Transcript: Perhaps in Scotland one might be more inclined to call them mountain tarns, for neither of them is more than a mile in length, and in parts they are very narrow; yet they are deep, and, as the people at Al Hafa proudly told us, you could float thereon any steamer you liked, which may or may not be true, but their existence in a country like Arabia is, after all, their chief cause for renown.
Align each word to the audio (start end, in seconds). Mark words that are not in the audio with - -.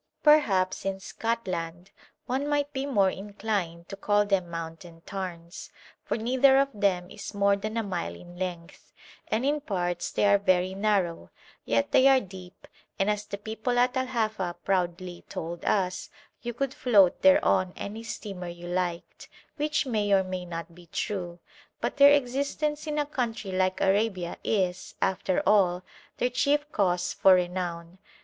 Perhaps 0.23 0.83
in 0.83 0.99
Scotland 0.99 1.91
one 2.25 2.47
might 2.47 2.73
be 2.73 2.87
more 2.87 3.11
inclined 3.11 3.87
to 3.89 3.95
call 3.95 4.25
them 4.25 4.49
mountain 4.49 5.01
tarns, 5.05 5.69
for 6.03 6.17
neither 6.17 6.57
of 6.57 6.69
them 6.73 7.11
is 7.11 7.35
more 7.35 7.55
than 7.55 7.77
a 7.77 7.83
mile 7.83 8.15
in 8.15 8.35
length, 8.35 8.91
and 9.27 9.45
in 9.45 9.61
parts 9.61 10.11
they 10.11 10.25
are 10.25 10.39
very 10.39 10.73
narrow; 10.73 11.29
yet 11.65 11.91
they 11.91 12.07
are 12.07 12.19
deep, 12.19 12.67
and, 12.97 13.11
as 13.11 13.27
the 13.27 13.37
people 13.37 13.77
at 13.77 13.95
Al 13.95 14.07
Hafa 14.07 14.55
proudly 14.65 15.23
told 15.29 15.63
us, 15.65 16.09
you 16.41 16.51
could 16.51 16.73
float 16.73 17.21
thereon 17.21 17.71
any 17.75 18.01
steamer 18.01 18.47
you 18.47 18.65
liked, 18.67 19.29
which 19.57 19.85
may 19.85 20.11
or 20.11 20.23
may 20.23 20.45
not 20.45 20.73
be 20.73 20.87
true, 20.87 21.37
but 21.79 21.97
their 21.97 22.11
existence 22.11 22.87
in 22.87 22.97
a 22.97 23.05
country 23.05 23.51
like 23.51 23.79
Arabia 23.79 24.35
is, 24.43 24.95
after 24.99 25.43
all, 25.45 25.83
their 26.17 26.31
chief 26.31 26.65
cause 26.71 27.13
for 27.13 27.35
renown. 27.35 27.99